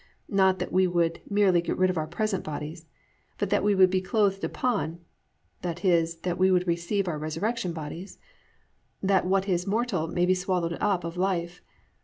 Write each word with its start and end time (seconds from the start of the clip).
not 0.29 0.57
that 0.57 0.71
we 0.71 0.87
would 0.87 1.21
merely 1.29 1.61
get 1.61 1.77
rid 1.77 1.91
of 1.91 1.95
our 1.95 2.07
present 2.07 2.43
bodies), 2.43 2.87
+but 3.37 3.51
that 3.51 3.63
we 3.63 3.75
would 3.75 3.91
be 3.91 4.01
clothed 4.01 4.43
upon+ 4.43 4.99
(i.e., 5.63 6.05
that 6.23 6.37
we 6.39 6.49
would 6.49 6.65
receive 6.65 7.07
our 7.07 7.19
resurrection 7.19 7.71
bodies) 7.71 8.17
+that 9.03 9.27
what 9.27 9.47
is 9.47 9.67
mortal 9.67 10.07
may 10.07 10.25
be 10.25 10.33
swallowed 10.33 10.75
up 10.81 11.03
of 11.03 11.17
life. 11.17 11.61